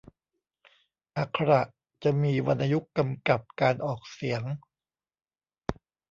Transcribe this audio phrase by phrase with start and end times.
[1.17, 1.61] อักขระ
[2.03, 4.43] จะมีวรรณยุกต์กำกับการออกเสียง